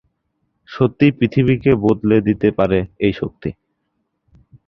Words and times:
সত্যিই 0.69 1.15
পৃথিবীকে 1.17 1.71
বদলে 1.83 2.17
দিতে 2.27 2.47
পারে 2.57 2.79
এই 3.05 3.13
শক্তি! 3.13 3.49